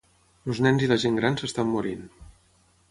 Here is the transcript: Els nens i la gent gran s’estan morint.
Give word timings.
Els 0.51 0.61
nens 0.67 0.85
i 0.85 0.89
la 0.93 0.97
gent 1.03 1.21
gran 1.21 1.39
s’estan 1.43 1.71
morint. 1.77 2.05